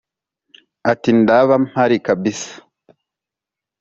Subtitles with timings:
[0.91, 2.55] ati"ndaba mpari kabisa"